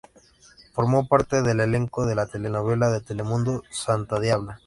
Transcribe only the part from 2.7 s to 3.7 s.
de Telemundo,